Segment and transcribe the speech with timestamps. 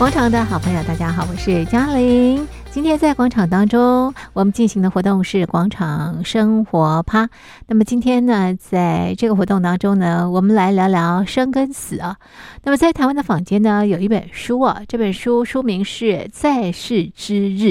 [0.00, 2.48] 广场的好朋友，大家好，我是嘉玲。
[2.70, 7.28] 今天在广场当中，我们进行的活动是广场生活趴。
[7.66, 12.16] 那么今天呢，在这个活动当中呢，我们来聊聊生跟死啊。
[12.62, 17.64] 那么在台湾的坊间呢，有一本书啊，这本书书名是《在世之日》，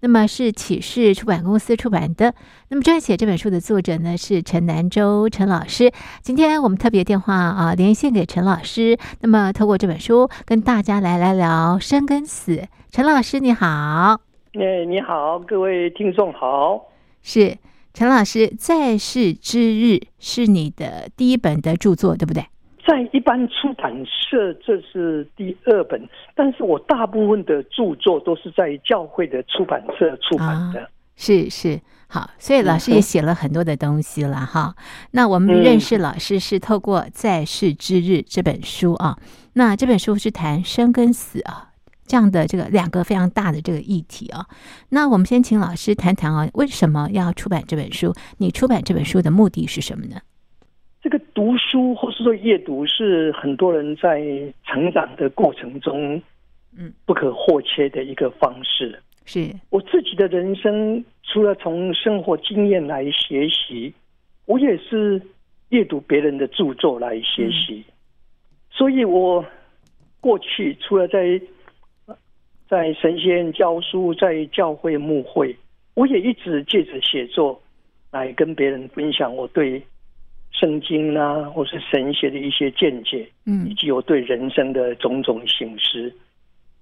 [0.00, 2.34] 那么是启示出版公司出版的。
[2.68, 5.92] 那么撰写这本书的作者呢是陈南洲陈老师。
[6.22, 12.66] 今天我们特别电话啊连线给陈老师，那么透过这本书跟大家来来聊生跟死。
[12.90, 14.31] 陈老师你好。
[14.54, 16.90] 哎，你好，各位听众好。
[17.22, 17.56] 是
[17.94, 22.44] 陈老师，《在世之日》是你的第一本的著作，对不对？
[22.86, 30.82] 在一般出版社，这是第二本，但是我大部分的著作都是在教会的出版社出版的。
[30.82, 34.74] 啊、是是，好，所以老师也写了很多的东西了哈。
[34.76, 39.16] 嗯、那我们认识老师是透过《在世之日》这本书啊。
[39.54, 41.70] 那这本书是谈生跟死啊。
[42.06, 44.46] 这样的这个两个非常大的这个议题啊，
[44.90, 48.12] 那我们先请老师谈谈啊，为什么要出版这本书？
[48.38, 50.16] 你出版这本书的目的是什么呢？
[51.00, 54.20] 这个读书或是说阅读是很多人在
[54.64, 56.20] 成长的过程中，
[56.76, 59.00] 嗯，不可或缺的一个方式。
[59.24, 63.92] 是我自己的人生，除了从生活经验来学习，
[64.46, 65.20] 我也是
[65.70, 67.84] 阅读别人的著作来学习。
[67.88, 67.92] 嗯、
[68.70, 69.44] 所以我
[70.20, 71.40] 过去除了在
[72.72, 75.54] 在神仙教书，在教会牧会，
[75.92, 77.60] 我也一直借着写作
[78.10, 79.84] 来跟别人分享我对
[80.52, 86.10] 圣经啊，或是神学的一些见解，嗯，以及我对人生的种种醒思。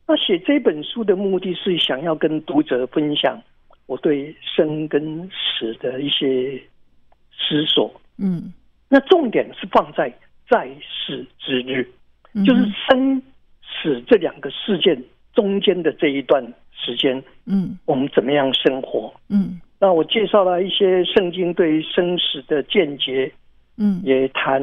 [0.06, 3.42] 那写这本书的目的是想要跟读者分享
[3.86, 6.56] 我对生跟死的一些
[7.32, 8.54] 思索，嗯，
[8.88, 10.08] 那重点是放在
[10.48, 11.84] 在世之日，
[12.46, 13.20] 就是生
[13.60, 14.96] 死这两个事件。
[15.32, 19.12] 中间的这一段时间，嗯，我们怎么样生活？
[19.28, 23.32] 嗯，那我介绍了一些圣经对于生死的见解，
[23.76, 24.60] 嗯，也谈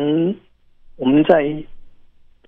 [0.97, 1.56] 我们在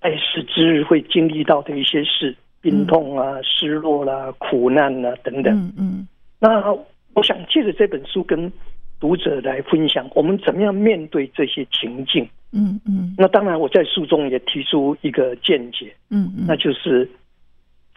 [0.02, 5.54] 在世之日会经历到的一些事，病痛啊、失落啦、啊、苦难啊等等。
[5.54, 6.72] 嗯，嗯，那
[7.14, 8.52] 我想借着这本书跟
[9.00, 12.28] 读者来分享，我们怎么样面对这些情境？
[12.52, 13.14] 嗯嗯。
[13.16, 17.10] 那当然，我在书中也提出一个见解，嗯嗯，那就是。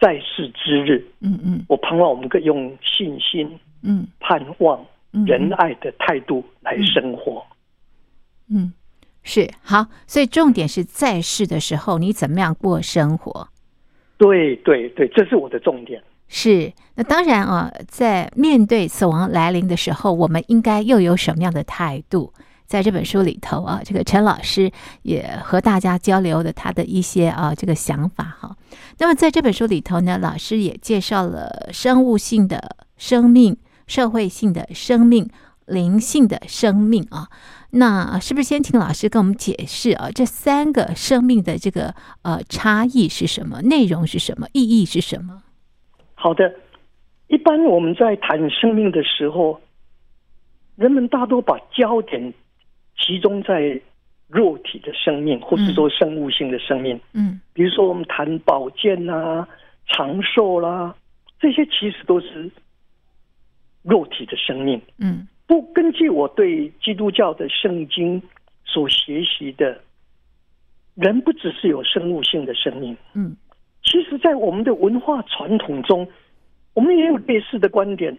[0.00, 3.48] 在世之日，嗯嗯，我盼望我们可以用信心，
[3.82, 4.84] 嗯，盼望
[5.26, 7.42] 仁爱的态度来生活。
[8.50, 8.72] 嗯，
[9.22, 13.48] 是好，所以重点是在世的时候，你怎么样过生活？
[14.18, 16.02] 对对对，这是我的重点。
[16.28, 22.32] 是，那当然啊，在面对死亡来临的时候，我们应该又有什么样的态度？
[22.66, 28.56] 在这本书里头啊，这个陈老师也和大家交流的他的一些啊这个想法哈。
[28.98, 35.28] 那么在这本书里头呢，老师也介绍了生物性的生命、社会性的生命、
[35.66, 37.28] 灵性的生命啊。
[37.70, 43.60] 那是不是先请老师跟我们解释啊，这三个生命的这个呃差异是什么？
[43.62, 44.46] 内容是什么？
[44.52, 45.42] 意义是什么？
[46.14, 46.54] 好的，
[47.26, 49.60] 一般我们在谈生命的时候，
[50.76, 52.32] 人们大多把焦点。
[52.96, 53.80] 集中在
[54.28, 59.46] 肉体的生命，或是说生物性的生命，嗯，比如说我们谈保健啊、
[59.86, 60.94] 长寿啦，
[61.38, 62.50] 这些其实都是
[63.82, 65.28] 肉体的生命，嗯。
[65.46, 68.22] 不，根据我对基督教的圣经
[68.64, 69.78] 所学习的，
[70.94, 73.36] 人不只是有生物性的生命，嗯。
[73.84, 76.08] 其实，在我们的文化传统中，
[76.72, 78.16] 我们也有类似的观点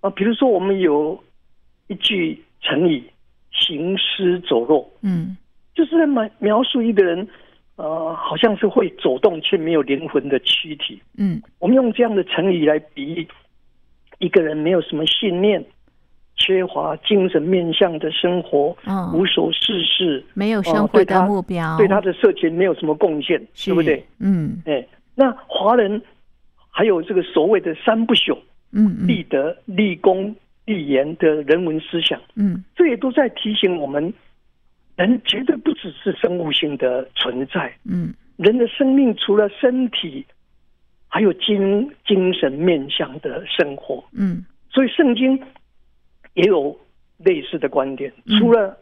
[0.00, 0.08] 啊。
[0.10, 1.22] 比如说，我们有
[1.88, 3.02] 一句成语。
[3.54, 5.36] 行尸走肉，嗯，
[5.74, 7.26] 就是在描描述一个人，
[7.76, 13.26] 呃，好像是会走动却没有灵魂的躯体，嗯，我们用这样的成语来比喻
[14.18, 15.64] 一个人没有什么信念，
[16.36, 24.04] 缺乏精神面向的生活，嗯，无所事事，没有生活的目标，呃、对，他的社群没有什么贡献，是对不对？
[24.18, 24.84] 嗯，哎，
[25.14, 26.02] 那华人
[26.70, 28.36] 还有这个所谓的三不朽，
[28.72, 30.34] 嗯，嗯，立德、立功。
[30.66, 34.12] 立言的人文思想，嗯，这也都在提醒我们，
[34.96, 40.24] 人绝对不只是生物性的存在，嗯，人的生命除了身体，
[41.08, 45.38] 还有精精神面向的生活，嗯，所以圣经
[46.34, 46.78] 也有
[47.18, 48.76] 类似的观点，除了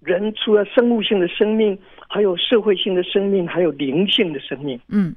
[0.00, 1.78] 人，除了生物性的生命，
[2.08, 5.14] 还有社会性的生命，还有灵性的生命，嗯。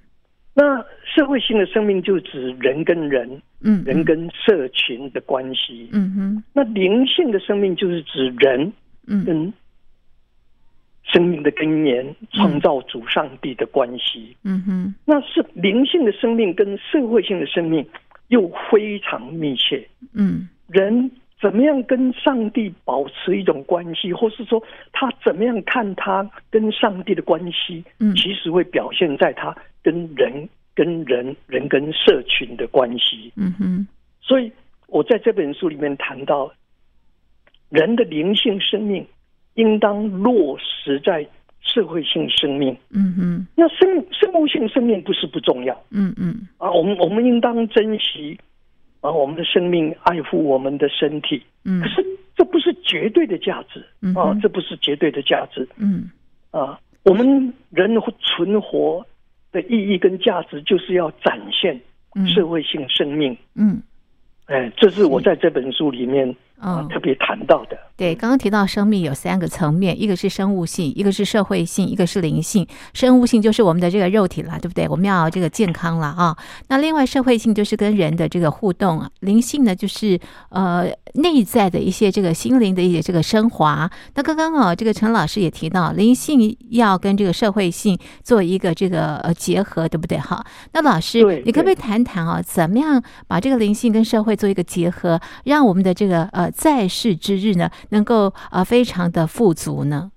[0.57, 6.43] 那社会性的生命就指人跟人，嗯，人跟社群的关系，嗯哼。
[6.53, 8.71] 那灵性的生命就是指人，
[9.07, 9.51] 嗯，跟
[11.03, 14.37] 生命的根源，创造主上帝的关系。
[14.43, 17.83] 嗯哼，那是灵性的生命跟社会性的生命
[18.27, 19.87] 又非常密切。
[20.13, 21.09] 嗯，人
[21.41, 24.61] 怎么样跟上帝保持一种关系，或是说
[24.93, 33.31] 他怎么样看他跟上帝的关系，嗯，其实会表现在他跟人、跟人、人跟社群的关系。
[33.35, 33.87] 嗯哼，
[34.21, 34.51] 所以
[34.87, 36.53] 我在这本书里面谈到，
[37.69, 39.07] 人的灵性生命。
[39.55, 41.25] 应当落实在
[41.61, 42.75] 社会性生命。
[42.89, 45.73] 嗯嗯，那生生物性生命不是不重要。
[45.91, 48.37] 嗯嗯，啊，我们我们应当珍惜
[48.99, 51.41] 啊我们的生命，爱护我们的身体。
[51.63, 52.05] 嗯，可是
[52.35, 53.81] 这不是绝对的价值。
[54.01, 55.65] 嗯，啊，这不是绝对的价值。
[55.77, 56.11] 嗯，
[56.51, 57.89] 啊，我们人
[58.19, 59.05] 存活
[59.55, 61.79] 的意义跟价值，就是要展现
[62.27, 63.35] 社会性生命。
[63.55, 63.81] 嗯，
[64.47, 66.35] 哎，这是我在这本书里面。
[66.57, 72.65] 啊、哦，特别谈到的，对，刚刚提到生命有三个层面，一个是生物性，一个是社会性，一个是灵性。
[72.93, 74.87] 生物性就是我们的这个肉体了，对不对？
[74.87, 76.35] 我们要这个健康了啊。
[76.69, 80.17] 那另外社会性就是跟人的这个互动啊，灵性呢就是
[80.49, 83.91] 呃内在的一些这个心灵的一些这个升华。
[84.15, 90.17] 那刚刚啊，这个陈老师也提到，灵性要跟这个社会性做一个这个呃结合，对不对？
[90.17, 96.44] 哈，那老师，你可不可以谈谈啊，怎么样把这个灵性跟社会做一个结合，让我们的这个呃。
[96.51, 100.11] 在世之日呢，能够啊非常的富足呢。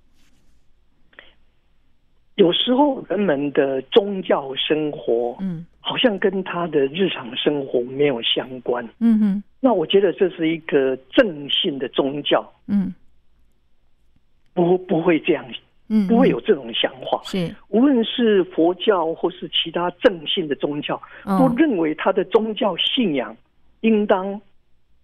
[2.36, 8.88] 有时候人们的宗教生活，嗯，好像跟他的日常生活没有相关。
[9.00, 12.94] 嗯哼，那我觉得这是一个正信的宗教，嗯，
[14.54, 15.44] 不不会这样，
[15.88, 17.20] 嗯，不会有这种想法。
[17.24, 20.94] 是，无论是佛教或是其他正信的宗教，
[21.24, 23.36] 哦，都认为他的宗教信仰
[23.80, 24.40] 应当。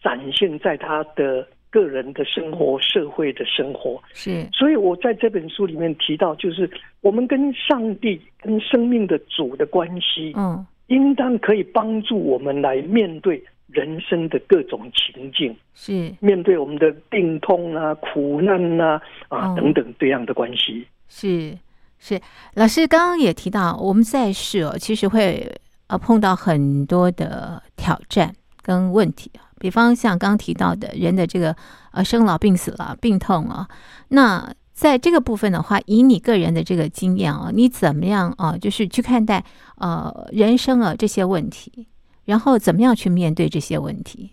[0.05, 4.47] 展现在他的个人的生活、社会的生活，是。
[4.53, 6.71] 所以我在这本书里面提到，就是
[7.01, 20.87] 我们跟上帝、跟生命的主的关系，嗯，应当可以帮助我们来面对人生的各种情境，是面对我们的病痛啊、苦难啊啊等等这样的关系。
[21.09, 21.59] 是
[21.99, 22.21] 是，
[22.55, 25.50] 老师刚刚也提到，我们在世哦，其实会
[25.89, 29.31] 呃碰到很多的挑战跟问题。
[29.64, 31.56] 比方像刚刚提到的人的这个
[31.90, 33.66] 呃生老病死了病痛啊，
[34.08, 38.58] 那在这个部分的话，以你个人的这个经验啊，你怎么样啊？
[38.58, 39.43] 就是去看待
[39.78, 41.87] 呃人生啊这些问题，
[42.26, 44.32] 然后怎么样去面对这些问题？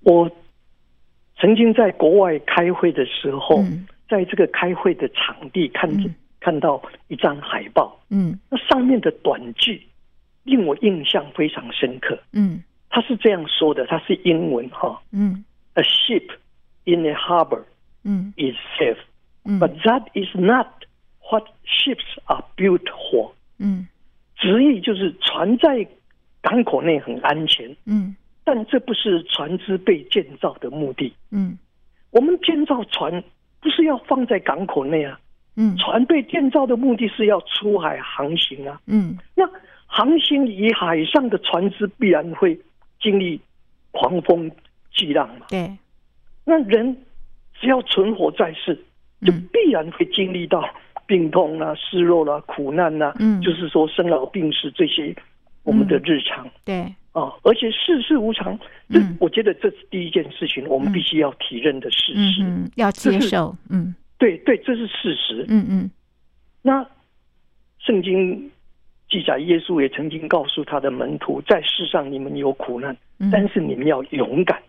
[0.00, 0.28] 我
[1.38, 9.80] 曾经在国外开会的时候，嗯、在这个开会的场地看着、嗯、看到一张海报，嗯，那上面的短句
[10.42, 12.64] 令我印象非常深刻，嗯。
[12.90, 15.44] 他是这样说的，他是英文哈，嗯
[15.74, 16.30] ，A ship
[16.84, 17.62] in a harbor，
[18.02, 18.96] 嗯，is safe，
[19.44, 20.66] 嗯，but that is not
[21.30, 23.86] what ships are built for，嗯，
[24.36, 25.86] 直译就是船在
[26.40, 31.58] 港口内很安全，嗯，但这不是船只被建造的目的，嗯，
[32.10, 33.22] 我们建造船
[33.60, 35.20] 不是要放在港口内啊，
[35.56, 39.44] 嗯，船被建造的目的是要出海航行啊，嗯，那
[39.86, 42.58] 航行以海上的船只必然会。
[43.00, 43.40] 经历
[43.90, 44.50] 狂风
[44.90, 45.46] 巨浪嘛？
[45.48, 45.70] 对，
[46.44, 46.96] 那人
[47.60, 48.74] 只要存活在世，
[49.22, 50.68] 就必然会经历到
[51.06, 53.14] 病痛啊、失落啦、啊、苦难啊。
[53.18, 55.14] 嗯，就是说生老病死这些
[55.62, 56.46] 我们的日常。
[56.46, 58.58] 嗯、对啊，而且世事无常，
[58.90, 62.42] 这我觉得这是第一件事情，我们必须要体认的事实。
[62.42, 63.56] 嗯，嗯，要接受。
[63.70, 65.44] 嗯，对对，这是事实。
[65.48, 65.90] 嗯嗯，
[66.62, 66.86] 那
[67.78, 68.50] 圣经。
[69.08, 72.96] 记载，耶稣也曾经告诉他的门徒，在世上你们有苦难，
[73.32, 74.60] 但是你们要勇敢。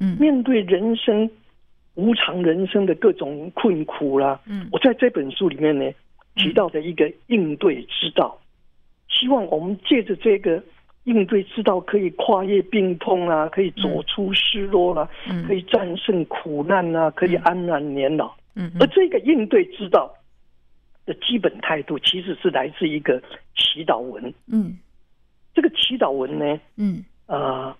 [0.00, 1.30] 嗯，面对人生
[1.94, 4.40] 无常，人生的各种困苦啦。
[4.46, 5.90] 嗯，我在这本书里面呢
[6.34, 8.38] 提到的一个应对之道，
[9.08, 10.62] 希望我们借着这个
[11.04, 15.08] 应对之道，可以跨越病痛啊，可以走出失落啦，
[15.46, 18.32] 可以战胜苦难啊，可以安然年老。
[18.54, 20.12] 嗯，而这个应对之道
[21.08, 23.20] 的基本态度，其实是来自一个
[23.56, 24.32] 祈祷文。
[24.46, 24.78] 嗯，
[25.54, 27.74] 这个祈祷文呢，嗯，呃，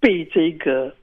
[0.00, 0.94] 被这个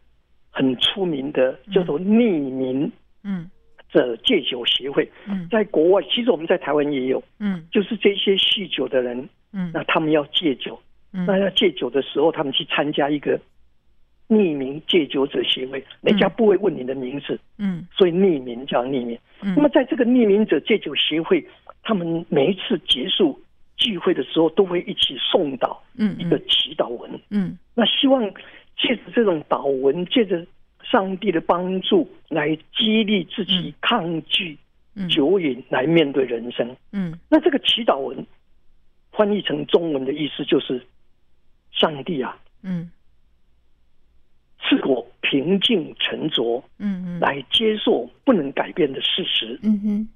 [0.52, 2.92] 很出名的叫做匿名
[3.24, 3.50] 嗯。
[3.92, 10.80] 者戒酒协会，嗯，在国外，其实我们在台湾也有，嗯，就是这些酗酒的人，嗯，那他们要戒酒，
[11.12, 13.40] 嗯，那要戒酒的时候，他们去参加一个。
[14.30, 19.18] 匿名戒酒者协会，人家不会问你的名字，嗯，所以匿名叫匿名。
[19.42, 21.44] 嗯，那么在这个匿名者戒酒协会，
[21.84, 23.42] 他们每一次结束
[23.76, 28.22] 聚会的时候，都会一起送祷，嗯，一个祈祷文，嗯，那希望
[28.78, 30.46] 借着这种祷文，借着
[30.84, 34.56] 上帝的帮助来激励自己抗拒
[35.10, 36.76] 酒瘾，来面对人生。
[36.92, 38.26] 嗯，那这个祈祷文
[39.12, 40.82] 翻译成中文的意思就是：
[41.72, 42.92] 上帝啊，嗯，
[44.70, 49.60] 赐我平静沉着，嗯嗯，来接受不能改变的事实。
[49.64, 50.08] 嗯哼，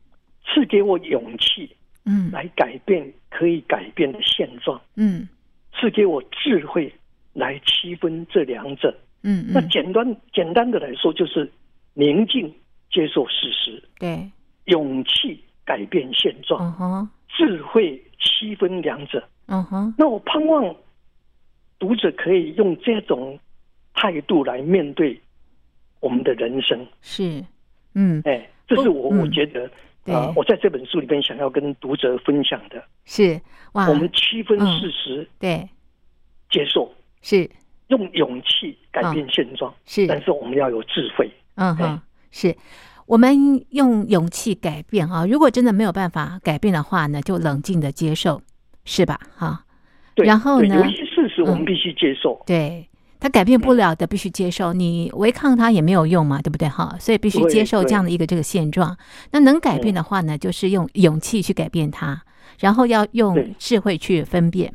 [0.45, 1.69] 赐给我勇气，
[2.05, 4.79] 嗯，来改变可以改变的现状。
[4.95, 5.27] 嗯，
[5.73, 6.93] 赐给我智慧，
[7.33, 8.95] 来区分这两者。
[9.23, 11.51] 嗯，那简单简单的来说，就是
[11.93, 12.53] 宁静
[12.91, 14.29] 接受事实，对，
[14.65, 19.93] 勇气改变现状，嗯哼，智慧区分两者，嗯哼。
[19.97, 20.75] 那我盼望
[21.79, 23.39] 读者可以用这种
[23.93, 25.19] 态度来面对
[25.99, 26.85] 我们的人生。
[27.01, 27.43] 是，
[27.95, 29.69] 嗯，哎，这是我我觉得
[30.13, 32.83] 啊，我在这本书里边想要跟读者分享的。
[33.05, 33.39] 是，
[33.73, 35.69] 哇，我们区分事实，对，
[36.49, 37.49] 接受是。
[37.87, 41.29] 用勇气改变现状，哦、是，但是我们要有智慧。
[41.55, 42.55] 嗯哼，是
[43.05, 43.35] 我们
[43.71, 45.27] 用勇气改变啊！
[45.27, 48.41] 如果真的没有办法改变的话呢，就冷静的接受，
[48.85, 49.19] 是吧？
[49.35, 49.65] 哈，
[50.15, 50.25] 对。
[50.25, 52.33] 然后呢，有些事实我们必须接受。
[52.35, 52.89] 嗯、对，
[53.23, 54.73] 他改变不了的，必须接受。
[54.73, 56.67] 你违抗他也没有用嘛，对不对？
[56.67, 58.97] 哈，所以必须接受这样的一个这个现状。
[59.31, 62.21] 那能改变的话呢，就是用勇气去改变它，
[62.59, 64.73] 然后要用智慧去分辨。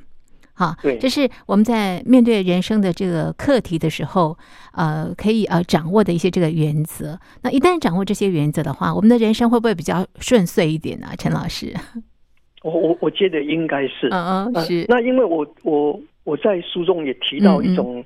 [0.54, 4.38] 好，对，这是我们在面对人生的这个课题的时候，
[4.72, 7.20] 呃，可以呃掌握的一些这个原则。
[7.42, 11.08] 那一旦掌握这些原则的话，我们的人生会不会比较顺遂一点呢？
[11.18, 11.74] 陈老师，
[12.64, 14.86] 我我我觉得应该是，嗯嗯，是。
[14.88, 18.02] 那因为我我我在书中也提到一种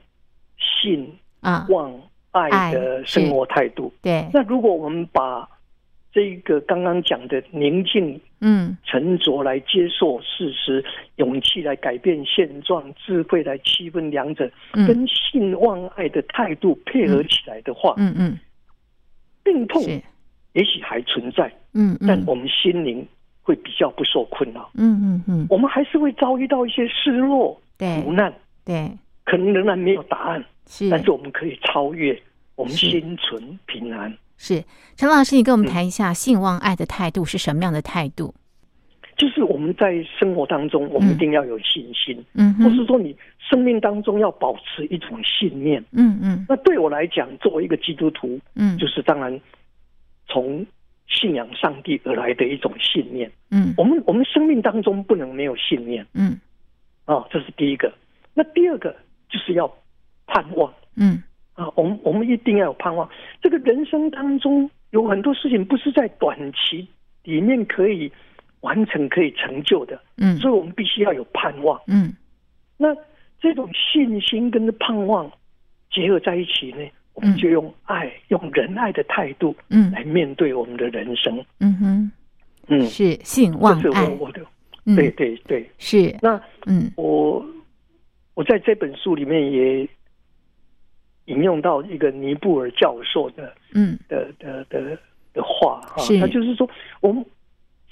[0.82, 1.08] 信
[1.40, 1.92] 啊望
[2.32, 3.92] 爱的生活态度。
[4.02, 5.48] 对，那如果我们把
[6.12, 10.84] 这个刚刚讲的宁静，嗯，沉着来接受事实，
[11.16, 18.38] 勇气来改变现状，智慧来区分两者，跟信望爱的态度配合起来的话，嗯嗯，
[19.42, 19.80] 病痛
[20.52, 23.06] 也许还存在，嗯，但我们心灵
[23.40, 28.30] 会比较不受困扰，嗯嗯嗯，我们还是会遭遇到一些失落、苦难，
[28.66, 28.90] 对，
[29.24, 32.20] 可能仍然没有答案，是，但是我们可以超越，
[32.56, 34.12] 我们心存平安。
[34.36, 34.62] 是
[34.96, 38.34] 陈老师，你跟我们谈一下信望爱的态度是什么样的态度？
[39.16, 46.44] 就是我们在生活当中，我们一定要有信心，嗯，或是说你生命当中要保持一种信念，嗯嗯。
[46.48, 49.38] 那对我来讲，作为一个基督徒，嗯，就是当然
[50.26, 50.66] 从
[51.06, 53.74] 信仰上帝而来的一种信念，嗯。
[53.76, 56.40] 我们我们生命当中不能没有信念，嗯。
[57.04, 57.92] 啊，这是第一个。
[58.34, 58.96] 那第二个
[59.32, 59.66] 就是要
[60.28, 61.20] 盼望，嗯。
[61.54, 63.06] 啊，我们我们一定要有盼望。
[63.42, 66.88] 这个人生当中有很多事情不是在短期
[67.24, 68.10] 里面可以
[68.62, 70.00] 完成、可以成就的。
[70.16, 71.78] 嗯，所以我们必须要有盼望。
[71.88, 72.10] 嗯，
[72.78, 72.88] 那
[73.38, 75.30] 这种信心跟盼望
[75.92, 76.78] 结合在一起呢，
[77.12, 81.44] 我们就用爱、嗯、用仁爱的态度，嗯，来面对我们的人生。
[81.60, 82.12] 嗯哼，
[82.68, 83.82] 嗯，是信望爱。
[83.82, 84.40] 这是我我的，
[84.96, 86.16] 对对对，是。
[86.22, 87.44] 那嗯，我
[88.34, 89.88] 我在这本书里面也。
[91.26, 94.98] 引用到一个尼布尔教授的，嗯，的的的
[95.32, 96.68] 的话哈，他就是说，
[97.00, 97.24] 我们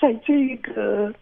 [0.01, 1.15] 在这个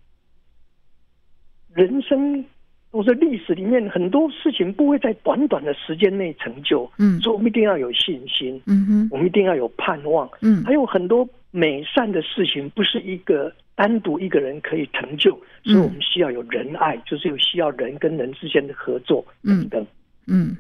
[1.75, 2.43] 人生
[2.91, 15.31] 或者历史里面，很多事情不会在短短的时间内成就，嗯，所以我们一定要有信心，嗯哼，我们一定要有盼望，嗯，还有很多美善的事情，不是一个单独一个人可以成就，
[15.65, 19.87] 所以我们需要有仁爱，就是有需要人跟人之间的合作等等，
[20.27, 20.57] 嗯。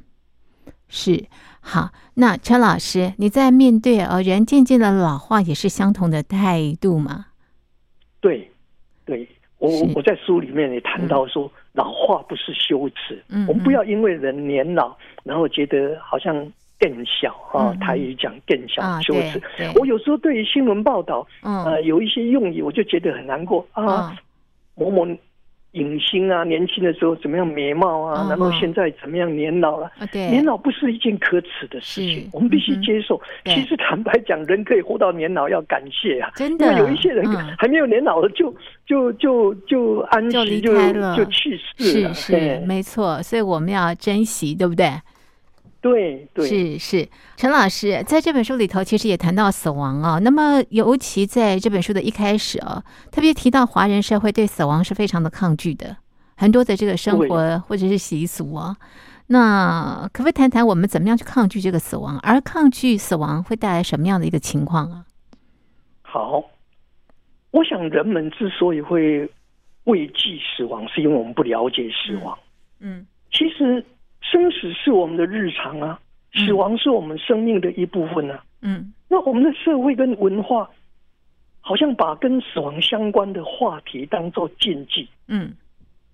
[0.90, 1.26] 是。
[1.61, 7.26] 好，那陈老师，你在面对呃人渐渐的老化，也是相同的态度吗？
[8.21, 8.50] 对，
[9.04, 9.28] 对。
[9.59, 9.85] 我是。
[9.95, 16.35] 我在书里面也谈到说，嗯、老化不是羞耻，嗯，我们不要因为人年老，然后觉得好像
[16.78, 19.38] 更小啊，嗯、台语讲更小、嗯、羞耻。
[19.64, 24.16] 啊、我有时候对于新闻报道，嗯、呃，有一些用语，我就觉得很难过啊，
[24.75, 25.06] 某某。
[25.73, 28.26] 影星啊，年轻的时候怎么样美貌啊？
[28.30, 29.92] 然后现在怎么样年老了？
[30.12, 33.20] 年老不是一件可耻的事情，我们必须接受。
[33.44, 36.32] 其实坦白讲，人可以活到年老，要感谢啊！
[36.35, 37.23] 真的，有一些人
[37.58, 38.52] 还没有年老了，就
[38.87, 40.73] 就就就安息，就
[41.14, 42.14] 就去世了。
[42.14, 43.23] 是是，没错。
[43.23, 44.90] 所以我们要珍惜，对不对？
[45.80, 50.18] 对对，是是，陈老师在这本书里头其实也谈到死亡啊。
[50.18, 52.82] 那么尤其在这本书的一开始啊，
[53.12, 55.97] 特别提到华人社会对死亡是非常的抗拒的，
[56.37, 58.76] 很多的这个生活或者是习俗啊。
[58.80, 58.87] 对
[59.28, 62.18] 那可不可以谈谈我们怎么样去抗拒这个死亡？
[62.20, 65.04] 而抗拒死亡会带来什么样的一个情况啊？
[66.02, 66.42] 好，
[67.52, 69.30] 我想人们之所以会
[69.85, 72.37] 畏惧死亡，是因为我们不了解死亡。
[72.80, 73.85] 嗯，嗯其实。
[74.30, 75.99] 生死是我们的日常啊，
[76.35, 78.44] 死亡是我们生命的一部分啊。
[78.62, 80.68] 嗯，那我们的社会跟文化，
[81.61, 85.08] 好像把跟死亡相关的话题当做禁忌。
[85.28, 85.52] 嗯，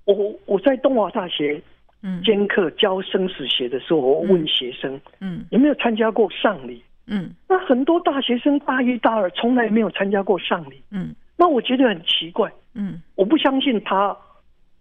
[0.04, 0.14] 我
[0.46, 1.60] 我在东华大学
[2.02, 6.82] 嗯兼课教生死学的时候，我问学生，嗯，有没有参加过丧礼？
[7.06, 10.82] 嗯，那很多大学生大一、大二从来没有参加过丧礼。
[10.90, 12.50] 嗯，那我觉得很奇怪。
[12.74, 14.16] 嗯，我不相信他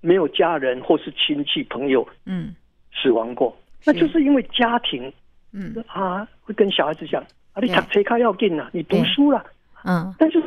[0.01, 2.53] 没有家人或是亲戚朋友嗯
[2.93, 5.11] 死亡过，那就是因为家庭
[5.51, 7.21] 嗯啊会跟小孩子讲
[7.53, 9.43] 啊，你读车开要紧啊，你读书了。
[9.83, 10.41] 嗯，但是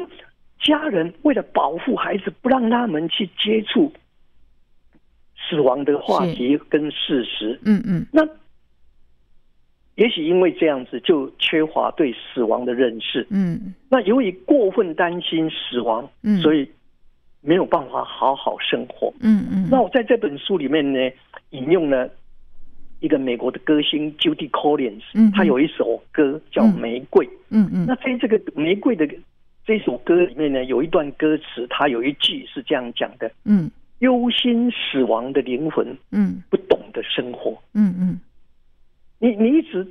[0.60, 3.92] 家人为了保护孩子，不让他们去接触
[5.48, 7.58] 死亡的话题跟事实。
[7.64, 8.26] 嗯嗯，那。
[9.96, 13.26] 也许因为这样子，就缺乏对死亡的认识。
[13.30, 16.70] 嗯，那由于过分担心死亡，嗯，所以
[17.40, 19.10] 没有办法好好生活。
[19.20, 19.68] 嗯嗯。
[19.70, 20.98] 那我在这本书里面呢，
[21.48, 22.10] 引用了
[23.00, 27.26] 一个美国的歌星 Judy Collins，嗯，他有一首歌叫《玫瑰》。
[27.50, 27.86] 嗯嗯。
[27.86, 29.06] 那在这个《玫瑰》的
[29.64, 37.56] 这首歌里面呢，有一段歌词，他有一句是这样讲的：嗯，忧心死亡的灵魂，嗯，不懂得生活。
[37.74, 38.20] 嗯嗯。
[39.18, 39.86] 你你一直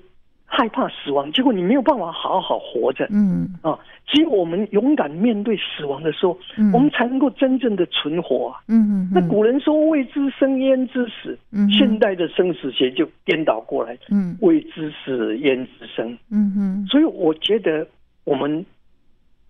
[0.56, 3.06] 害怕死亡，结果你没有办法好好活着。
[3.12, 8.64] 嗯啊，只有我们勇敢面对死亡的时候，嗯、我们才能够真正的存活啊。
[8.70, 9.10] 嗯嗯。
[9.14, 16.18] 那古人说“未知生焉知死”，嗯，现代的生死学就颠倒过来，嗯，“未知死焉知生”。
[16.32, 16.88] 嗯嗯。
[16.88, 17.86] 所以我觉得
[18.24, 18.66] 我们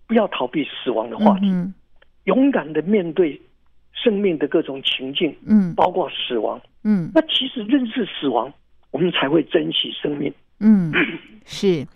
[0.08, 1.72] 不要逃避死亡的话题，嗯、
[2.24, 3.40] 勇敢的面对
[3.92, 7.12] 生命的各种情境，嗯，包括死亡，嗯。
[7.14, 8.52] 那其实认识死亡。
[8.92, 10.32] 我们才会珍惜生命。
[10.60, 10.92] 嗯，
[11.44, 11.86] 是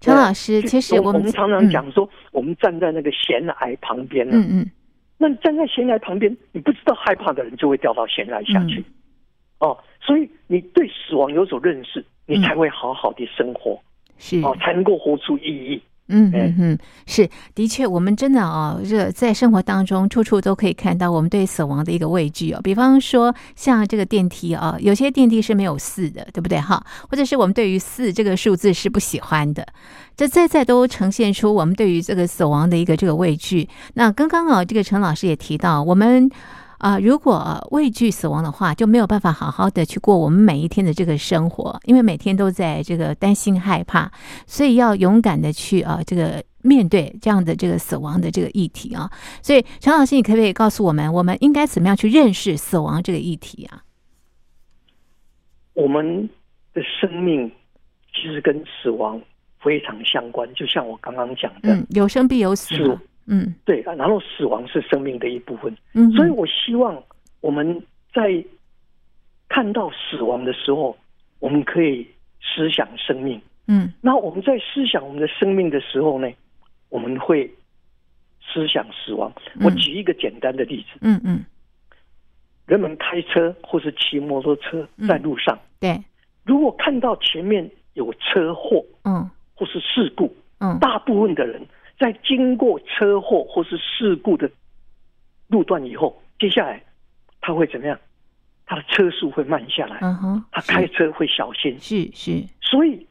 [0.00, 0.62] 陈老师。
[0.62, 4.36] 其实我们，常常讲说，我们站在那个悬崖旁边呢。
[4.36, 4.70] 嗯嗯。
[5.18, 8.84] 那你站在悬崖旁边，你不知道害怕的人就会掉到悬崖下去。
[9.58, 13.78] 哦，所以你对死亡有所认识，你才会好好的生活。
[14.16, 15.82] 是哦，才能够活出意义。
[16.10, 22.60] 嗯嗯嗯，是的确，我们真的哦，这在生活当中处处都可以看到我们对死亡的一个畏惧哦。
[22.62, 26.84] 比方说，像这个电梯啊，有些电梯是没有四的，对不对哈？
[27.08, 29.66] 或者是我们对于四这个数字是不喜欢的，
[30.16, 33.68] 这在在都呈现出我们对于这个死亡的一个这个畏惧。
[33.94, 36.30] 那刚刚啊，这个陈老师也提到，我们。
[36.80, 44.10] 啊，如果畏惧死亡的话，就没有办法好好的去过我们每一天的这个生活，因为每天都在这个担心害怕，
[44.46, 49.10] 所以要勇敢的去啊，这个面对这样的这个死亡的这个议题啊。
[49.42, 53.82] 所以陈老师，你可不可以告诉我们，我们应该怎么样去认识死亡这个议题啊？
[55.74, 56.28] 我们
[56.72, 57.50] 的生命
[58.14, 59.20] 其实跟死亡
[59.62, 62.74] 非常相关，就像我刚刚讲的，嗯，有生必有死。
[63.26, 65.76] 嗯，对，然后死亡是生命的一部分。
[65.94, 67.00] 嗯，所以我希望
[67.40, 68.44] 我们在
[69.48, 70.96] 看到死亡的时候，
[71.38, 72.06] 我们可以
[72.40, 73.40] 思想生命。
[73.66, 76.28] 嗯，那我们在思想我们的生命的时候呢，
[76.88, 77.48] 我们会
[78.42, 79.32] 思想死亡。
[79.60, 80.98] 我举一个简单的例子。
[81.02, 81.44] 嗯嗯，
[82.66, 86.02] 人们开车或是骑摩托车在路上，对，
[86.44, 91.64] 如果看到前面有车祸，嗯，或是事故，嗯，大部分的人。
[92.00, 94.50] 在经过车祸或是事故的
[95.48, 96.82] 路段以后，接下来
[97.42, 97.96] 他会怎么样？
[98.64, 102.42] 他的车速会慢下来，嗯哼，他开车会小心，是是。
[102.62, 103.06] 所以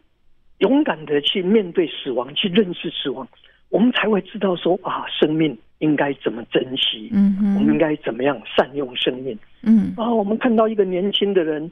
[0.58, 3.28] 勇敢的去面对死亡，去认识死亡，
[3.70, 11.70] 我们才会知道说啊，生命应该怎么珍惜，嗯哼，我们应该怎么样善用生命，嗯啊，我们看到一个年轻的人。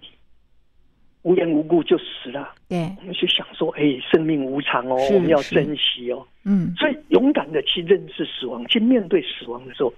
[1.23, 9.93] 无缘无故就死了，对，我们去想说，哎，生命无常哦，我们要珍惜哦，嗯，所以勇敢的去认识死亡，去面对死亡的时候，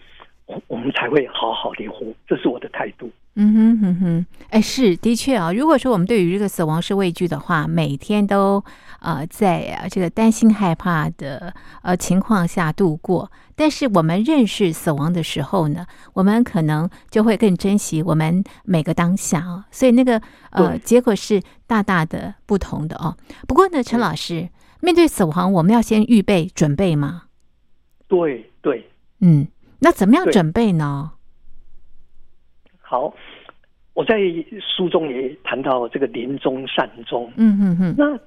[0.47, 3.09] 我我们才会好好的活，这是我的态度。
[3.35, 5.53] 嗯哼哼哼，哎，是的确啊。
[5.53, 8.63] 如果说我们对于这个死亡是畏惧的话，每天都
[9.01, 13.31] 呃在啊这个担心害怕的呃情况下度过。
[13.55, 19.65] 但是我们认识死亡的时候呢，我们可能就会更珍惜我们每个当下啊。
[19.71, 23.17] 所以那个呃结果是大大的不同的哦。
[23.47, 24.49] 不过呢，陈老师，
[24.81, 27.23] 面对死亡，我们要先预备准备吗？
[28.07, 29.47] 对对，嗯，
[29.79, 31.11] 那怎么样准备呢？
[32.81, 33.13] 好，
[33.93, 34.15] 我在
[34.75, 37.31] 书中也谈到这个临终善终。
[37.35, 37.95] 嗯嗯嗯。
[37.97, 38.17] 那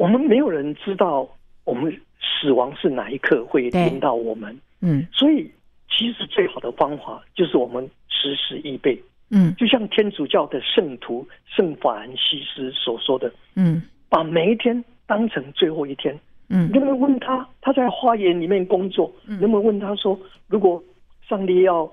[0.00, 1.28] 我们没有人知道
[1.64, 4.58] 我们死亡是哪一刻会临到我们。
[4.80, 5.06] 嗯。
[5.12, 5.50] 所以，
[5.90, 8.98] 其实最好的方法就是我们时时预备。
[9.28, 9.54] 嗯。
[9.56, 13.30] 就像天主教的圣徒圣法兰西斯所说的。
[13.56, 13.82] 嗯。
[14.08, 16.18] 把每一天当成最后一天。
[16.48, 16.70] 嗯。
[16.70, 20.82] 能不能问他，他在花园里面工作，能不能问他说，如果
[21.28, 21.86] 上帝要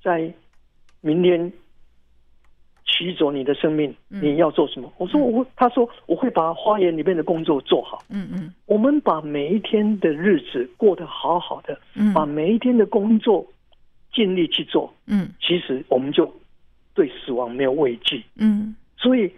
[0.00, 0.32] 在
[1.00, 1.52] 明天
[2.98, 4.92] 取走你的生命，你要做什么？
[4.98, 8.02] 我说我会，他说我会把花园里面的工作做好。
[8.10, 13.46] 嗯嗯，我们把每一天的日子过得好好的，嗯，把每一天的工作
[14.12, 14.92] 尽力去做。
[15.06, 16.28] 嗯，其实我们就
[16.92, 18.24] 对死亡没有畏惧。
[18.34, 19.32] 嗯，所以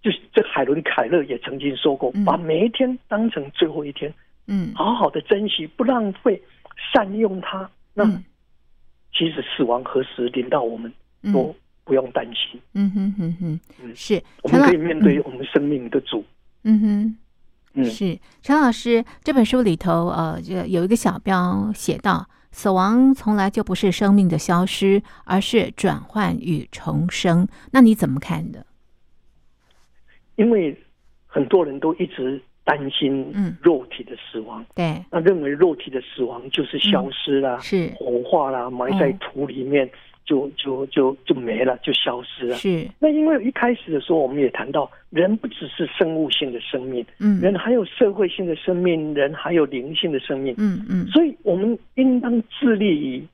[0.00, 4.12] 就是这海伦凯勒也曾经说过，把每一天当成最后一天。
[4.46, 6.40] 嗯，好好的珍惜，不浪费，
[6.92, 7.68] 善用它。
[7.92, 8.04] 那
[9.12, 10.90] 其实死亡何时临到我们，
[11.32, 11.54] 都
[11.86, 12.60] 不用担心。
[12.74, 16.22] 嗯哼哼哼，嗯，是，我们可以面对我们生命的主。
[16.64, 17.16] 嗯哼，
[17.72, 27.48] 嗯，是陈老师这本书里头，呃，就有一个小标写到，死亡从来就不是生命的消失，而是转换与重生。
[27.70, 28.66] 那你怎么看的？
[30.34, 30.76] 因为
[31.26, 32.42] 很多人都一直。
[32.66, 39.88] 担心肉体的死亡，嗯、对，那认为肉体的死亡就是消失啦，嗯、是火化啦，埋在土里面
[40.26, 42.56] 就、就就，就没了，就消失了。
[42.56, 42.86] 是。
[42.98, 53.26] 那因为一开始的时候，我们也谈到，人不只是生物性的生命，嗯，人还有社会性的生命，人还有灵性的生命，嗯嗯，所以我们应当致力于，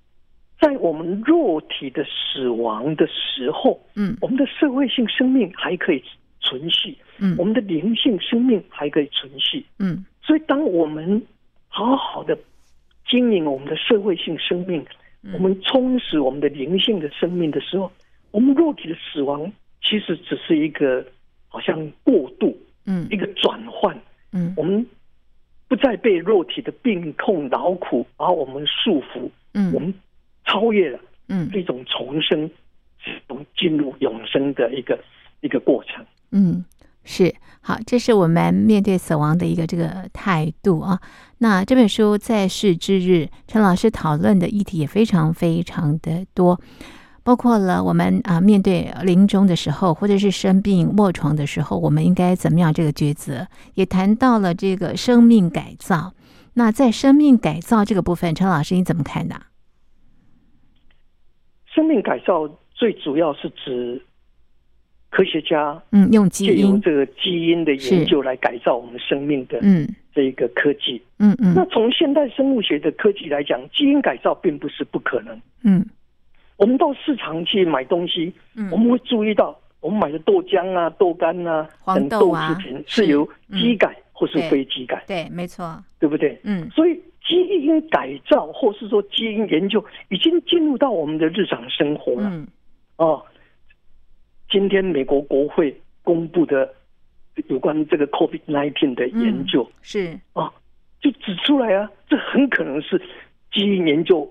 [0.61, 6.05] 在我们肉体的死亡的时候，嗯，我们的社会性生命还可以
[6.41, 6.97] 存续。
[7.19, 9.65] 嗯，我们的灵性生命还可以存续。
[9.79, 11.23] 嗯，所以当我们
[11.69, 12.37] 好好的
[13.09, 14.85] 经营我们的社会性生命，
[15.33, 17.91] 我们充实我们的灵性的生命的时候，
[18.33, 21.07] 我们肉体的死亡其实只是一个
[21.49, 22.57] 好像过渡，
[22.87, 23.97] 嗯，一个转换，
[24.33, 24.85] 嗯，我们
[25.69, 29.95] 不再被肉体的病痛劳苦把我们束缚，嗯，我们
[30.45, 32.51] 超越了，嗯，一种重生，
[33.29, 34.99] 从进入永生的一个
[35.41, 36.65] 一个过程，嗯。
[37.05, 41.01] 是好，这是我们面对死亡的一个这个态度啊。
[41.39, 46.61] 那这本书在世之日，陈老师讨论的议题也非常非常的多，
[47.23, 56.15] 包括了我们啊面对临终的时候，或者是生病卧床的时候，我们应该怎么样这个抉择，也谈到了这个生命改造。
[56.55, 59.41] 那在生命改造这个部分，陈老师你怎么看呢？
[61.67, 64.05] 生命改造最主要是指。
[65.13, 66.81] 科学家嗯，用基因。
[66.81, 69.87] 这个基因的研究来改造我们生命的嗯。
[70.15, 71.01] 这一个科技。
[71.19, 75.39] 嗯嗯，那从现代生物学的科技来讲，基因改造并不是不可能。
[75.65, 75.87] 嗯，
[76.57, 83.07] 我们到市场去买东西，嗯，我们会注意到我们买的豆浆啊、豆干啊等豆制品是。
[83.07, 86.39] 由基改或是非基改，对，没错，对不对？
[86.45, 86.95] 嗯，所以
[87.27, 92.47] 基因改造或是说基因研究已经进入到我们的日常生活了，嗯。
[92.97, 93.23] 哦。
[94.53, 96.71] 今天美国国会公布的
[97.49, 100.53] 有关这个 COVID-19 的研究、嗯、是啊，
[101.01, 103.01] 就指出来啊，这很可能是
[103.51, 104.31] 基因研究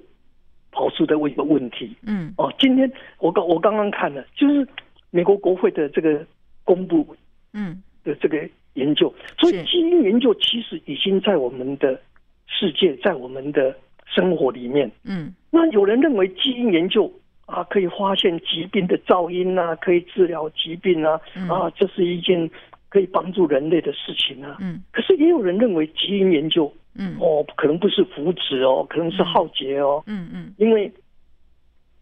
[0.71, 1.95] 跑出的一个问题。
[2.03, 4.67] 嗯，哦、啊，今天我刚我刚刚看了，就是
[5.10, 6.23] 美国国会的这个
[6.63, 7.15] 公布，
[7.53, 11.99] 嗯的这个研究，嗯、所以基因研究其实已经在我们的
[12.45, 14.91] 世界，在我们的生活里面。
[15.03, 17.12] 嗯，那有人认为基因研究。
[17.51, 22.49] 啊，可以发现疾病的噪音啊，可以治疗疾病啊，嗯、啊，这是一件
[22.87, 24.57] 可以帮助人类的事情啊。
[24.61, 30.01] 嗯，可是也有人认为基因研究，嗯，哦，可能不是福祉哦，可能是浩劫哦。
[30.07, 30.91] 嗯嗯，因为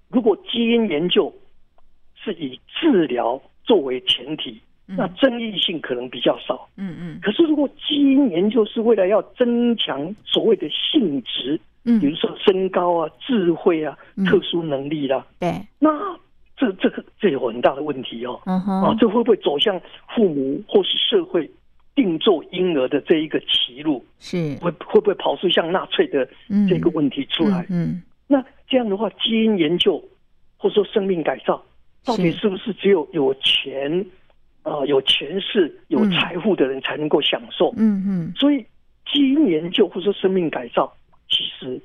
[0.09, 1.33] 如果基因研究
[2.15, 6.69] 是以治疗作为前提，嗯、那争议性可能比较少。
[6.77, 11.59] 嗯嗯，可是如果基因研究是为了要增强所谓的性质。
[11.89, 13.97] 嗯，比如说身高啊、智慧啊、
[14.27, 15.89] 特殊能力啦、对，那
[16.55, 18.39] 这这个这有很大的问题哦。
[18.45, 19.79] 啊，这会不会走向
[20.15, 21.49] 父母或是社会
[21.95, 24.05] 定做婴儿的这一个歧路？
[24.19, 26.27] 是会会不会跑出像纳粹的
[26.69, 27.61] 这个问题出来？
[27.69, 30.03] 嗯，嗯，那这样的话，基因研究
[30.57, 31.63] 或者说生命改造，
[32.05, 34.05] 到底是不是只有有钱
[34.61, 37.73] 啊、呃、有权势、有财富的人才能够享受？
[37.77, 38.63] 嗯嗯，所以
[39.11, 40.93] 基因研究或者说生命改造。
[41.39, 41.79] 其实，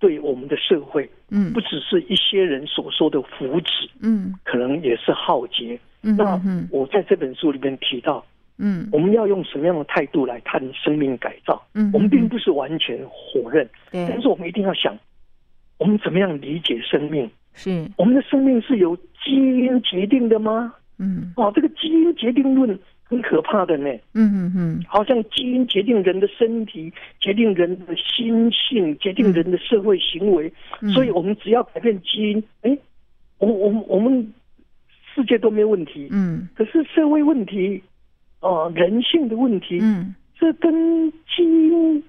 [0.00, 5.78] 对我们的社会，嗯，不只是一些人所说的福祉，嗯，可能也是浩劫。
[6.02, 6.40] 嗯，那
[6.72, 8.24] 我在这本书里面提到，
[8.58, 11.64] 嗯，我们要用什么样的态度来谈生命改造？
[11.74, 12.98] 嗯，我们并不是完全
[13.32, 14.98] 否认，对，但是我们一定要想，
[15.78, 17.30] 我们怎么样理解生命？
[17.54, 20.74] 是我们的生命是由基因决定的吗？
[20.98, 22.76] 嗯，哦，这个基因决定论。
[23.04, 32.78] 很可怕的呢，嗯嗯嗯，好像基因决定人的身体，决定人的心性，决定人的社会行为，嗯、所以我们只要改变基因，哎、欸，
[33.38, 34.32] 我我我们
[35.14, 37.82] 世界都没问题，嗯，可是社会问题，
[38.40, 42.02] 呃，人性的问题，嗯，这跟基因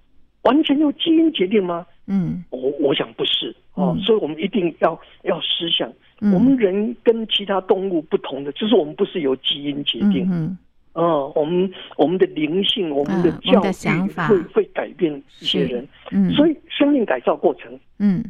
[0.43, 1.85] 完全由基因决定吗？
[2.07, 3.55] 嗯，我我想不是。
[3.73, 10.57] 哦、嗯，所以我们一定要要思想、嗯，我们人跟其他动物不同的，就是我们不是由基因决定，嗯，
[10.95, 18.23] 嗯，呃、我们我们的灵性，我们的教育会会改变一些人，嗯，所以生命改造过程，嗯，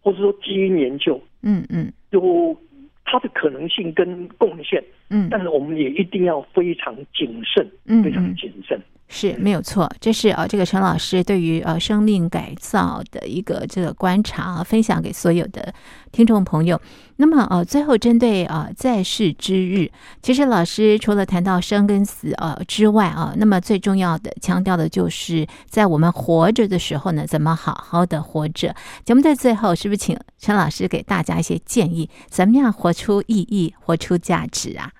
[0.00, 2.56] 或者说基因研究，嗯嗯，有
[3.04, 8.80] 它的可能性跟贡献，嗯，但是我们也一定要非常谨慎，嗯，非常谨慎。
[9.14, 15.74] 是没有错，这是呃，这个陈老师对于呃生命改造的一个这个观察，分享给所有的
[16.12, 16.80] 听众朋友。
[17.16, 19.90] 那么呃，最后针对呃在世之日，
[20.22, 28.74] 其实老师除了谈到生跟死呃之外啊，那么最重要的强调的就是在我们活着的时候呢，怎么好好的活着。
[29.04, 34.90] 节目在最后，是不是请陈老师给大家一些建议，怎么样活出意义，活出价值啊？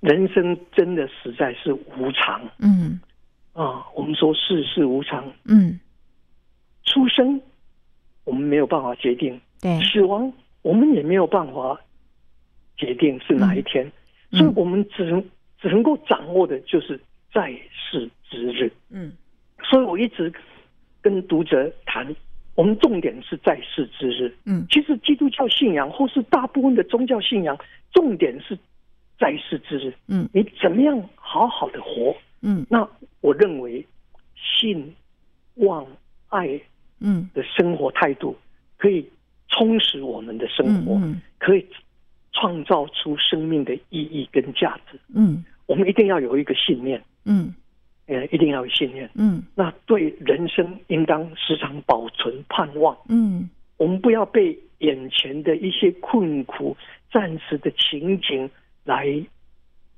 [0.00, 3.00] 人生真的实在是无常，嗯，
[3.54, 5.80] 啊，我们说世事无常，嗯，
[6.84, 7.40] 出生
[8.24, 10.30] 我们没有办法决定，对，死亡
[10.62, 11.80] 我们也没有办法
[12.76, 13.90] 决定是哪一天，
[14.32, 15.24] 嗯，所以我们只能
[15.58, 17.00] 只能够掌握的就是
[17.32, 19.12] 在世之日，嗯，
[19.64, 20.30] 所以我一直
[21.00, 22.06] 跟读者谈，
[22.54, 27.58] 我们重点是在世之日，嗯，其实基督教信仰或是大部分的宗教信仰，
[27.92, 28.56] 重点是。
[29.18, 32.14] 在世之日，嗯，你怎么样好好的活？
[32.42, 32.86] 嗯，那
[33.22, 33.84] 我认为
[34.34, 34.94] 信、
[35.54, 35.86] 望、
[36.28, 36.60] 爱，
[37.00, 38.36] 嗯的生活态度
[38.76, 39.08] 可以
[39.48, 41.66] 充实我们的生活，嗯，可以
[42.32, 45.00] 创造出生命的意义跟价值。
[45.14, 47.54] 嗯，我们一定要有一个信念，嗯，
[48.06, 49.08] 呃，一定要有信念。
[49.14, 52.94] 嗯，那对人生应当时常保存盼望。
[53.08, 53.48] 嗯，
[53.78, 56.76] 我们不要被眼前的一些困苦、
[57.10, 58.50] 暂时的情景。
[58.86, 59.06] 来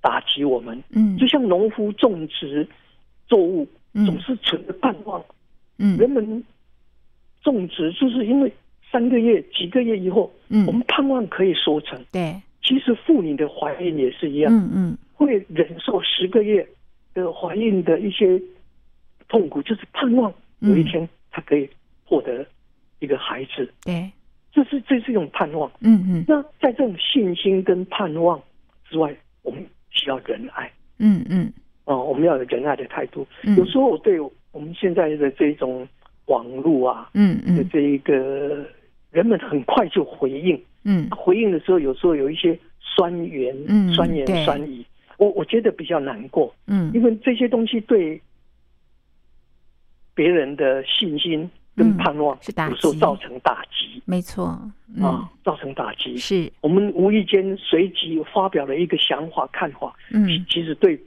[0.01, 2.66] 打击我们，嗯，就像农夫种植
[3.29, 5.24] 作物，嗯，总是存着盼望，
[5.79, 6.42] 嗯，人们
[7.42, 8.53] 种植就是因为
[8.90, 16.66] 三个月、几个月以后，嗯，我们盼望可以收成，对，其实妇女的怀孕也是一样，嗯嗯，会忍受十个月
[17.14, 18.40] 的怀孕的一些
[19.29, 21.68] 痛苦，就是盼望有一天她可以
[22.05, 22.46] 获得
[23.01, 24.11] 一个孩子，对，
[24.53, 28.40] 这是这是一种盼望，嗯嗯，那在这种信心跟盼望
[28.88, 30.70] 之外，我们需要仁爱。
[30.98, 31.53] 嗯嗯，
[31.85, 33.27] 哦，我们要有仁爱的态度。
[33.44, 35.87] 嗯、有时候我对我们现在的这种
[36.27, 38.66] 网络啊，嗯嗯，的这一个
[39.11, 44.85] 人们很快就回应，嗯，回应的时候有时候有一些酸言，嗯，酸言酸语，
[45.18, 48.20] 我我觉得比较难过，嗯，因为这些东西对
[50.14, 51.48] 别人的信心。
[51.79, 56.17] 跟盼望是打击，有时候造成打击，没错，嗯、啊，造成打击。
[56.17, 56.53] 是。
[56.61, 60.99] 我们无意间随即发表了一个想法、看法，嗯，其实对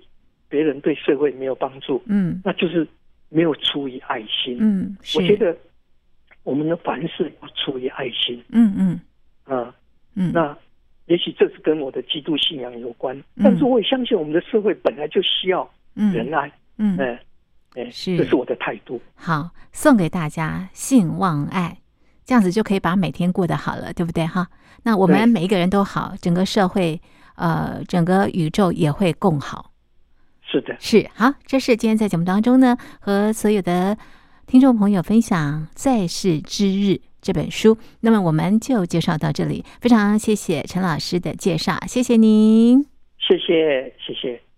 [0.49, 2.87] 别人、对社会没有帮助，嗯，那就是
[3.29, 5.55] 没有出于爱心，嗯，我觉得
[6.43, 8.99] 我们的凡事要出于爱心，嗯嗯，
[9.43, 9.75] 啊，
[10.15, 10.57] 嗯，那
[11.05, 16.97] 也许这是跟我的基督信仰有关，嗯、但是我也相信我们的社会本来就需要仁爱，嗯。
[16.97, 17.17] 嗯
[17.89, 19.01] 是，这是我的态度。
[19.15, 21.77] 好，送给大家信望爱，
[22.25, 24.25] 这样子就可以把每天过得好了，对不对？
[24.25, 24.47] 哈，
[24.83, 27.01] 那我们每一个人都好，整个社会，
[27.35, 29.71] 呃，整个宇宙也会更好。
[30.43, 31.33] 是的，是好。
[31.45, 33.97] 这是今天在节目当中呢，和所有的
[34.45, 37.77] 听众朋友分享《在世之日》这本书。
[38.01, 42.85] 那么我们就介绍到这里，非常谢谢陈老师的介绍，谢谢您，
[43.17, 44.50] 谢谢，谢谢。